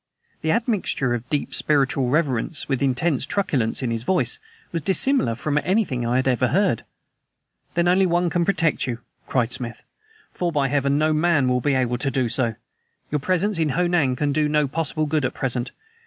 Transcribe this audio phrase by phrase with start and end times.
[0.41, 4.39] The admixture of deep spiritual reverence with intense truculence in his voice
[4.71, 6.85] was dissimilar from anything I ever had heard.
[7.75, 9.83] "Then only One can protect you," cried Smith,
[10.33, 12.55] "for, by Heaven, no MAN will be able to do so!
[13.11, 15.69] Your presence in Ho Nan can do no possible good at present.